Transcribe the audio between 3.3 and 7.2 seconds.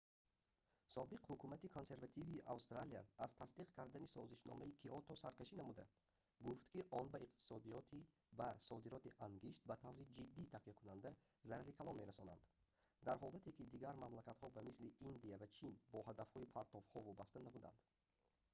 тасдиқ кардани созишномаи киото саркашӣ намуда гуфт ки он ба